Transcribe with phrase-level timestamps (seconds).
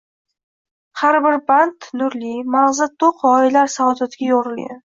[1.01, 4.77] Har bir band nurli, magʻzi toʻq gʻoyalar saodatiga yoʻgʻrilgan.